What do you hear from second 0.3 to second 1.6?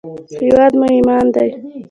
هېواد مو ایمان دی